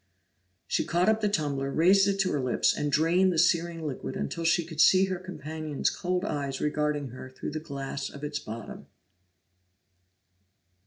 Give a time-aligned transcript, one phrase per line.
[0.65, 4.15] She caught up the tumbler, raised it to her lips, and drained the searing liquid
[4.15, 8.39] until she could see her companion's cold eyes regarding her through the glass of its
[8.39, 8.87] bottom.